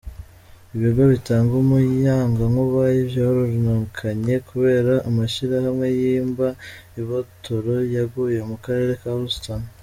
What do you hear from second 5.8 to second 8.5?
yimba ibitoro yugaye